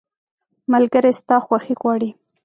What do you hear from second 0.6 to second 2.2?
ملګری ستا خوښي غواړي.